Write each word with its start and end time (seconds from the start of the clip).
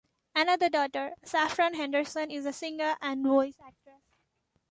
Another 0.33 0.67
daughter, 0.67 1.13
Saffron 1.23 1.75
Henderson 1.75 2.31
is 2.31 2.47
a 2.47 2.53
singer 2.53 2.97
and 3.01 3.23
voice 3.23 3.59
actress. 3.63 4.01